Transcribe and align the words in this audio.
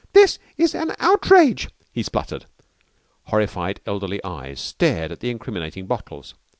"This 0.13 0.39
is 0.57 0.73
an 0.73 0.95
outrage," 0.97 1.69
he 1.93 2.01
spluttered. 2.01 2.47
Horrified 3.25 3.81
elderly 3.85 4.19
eyes 4.23 4.59
stared 4.59 5.11
at 5.11 5.19
the 5.19 5.29
incriminating 5.29 5.85
bottles. 5.85 6.33